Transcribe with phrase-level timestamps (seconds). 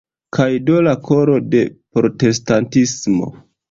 [0.37, 1.63] Kaj do la koro de
[2.01, 3.35] protestantismo.